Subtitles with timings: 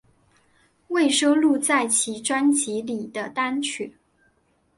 [0.87, 3.99] 未收录在其专辑里的单曲